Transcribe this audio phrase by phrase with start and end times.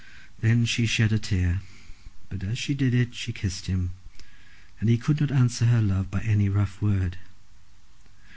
[0.39, 1.61] Then she shed a tear,
[2.29, 3.91] but as she did it she kissed him,
[4.79, 7.19] and he could not answer her love by any rough word.